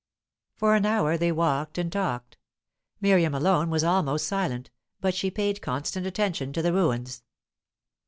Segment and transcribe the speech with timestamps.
[0.55, 2.35] For an hour they walked and talked.
[3.01, 7.21] Miriam alone was almost silent, but she paid constant attention to the ruins.